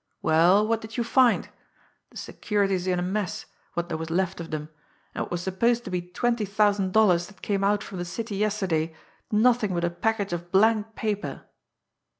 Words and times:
Well, 0.23 0.65
what 0.65 0.81
did 0.81 0.97
you 0.97 1.03
find? 1.03 1.47
The 2.09 2.17
securities 2.17 2.87
in 2.87 2.97
a 2.97 3.03
mess, 3.03 3.45
what 3.75 3.87
there 3.87 3.99
was 3.99 4.09
left 4.09 4.39
of 4.41 4.49
them 4.49 4.69
and 5.13 5.21
what 5.21 5.29
was 5.31 5.43
supposed 5.43 5.83
to 5.83 5.91
be 5.91 6.01
twenty 6.01 6.43
thousand 6.43 6.91
dollars 6.91 7.27
that 7.27 7.43
came 7.43 7.63
out 7.63 7.83
from 7.83 7.99
the 7.99 8.03
city 8.05 8.35
yesterday 8.35 8.95
nothing 9.31 9.75
but 9.75 9.85
a 9.85 9.91
package 9.91 10.33
of 10.33 10.51
blank 10.51 10.95
paper!" 10.95 11.43